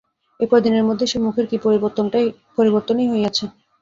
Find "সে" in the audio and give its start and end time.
1.07-1.17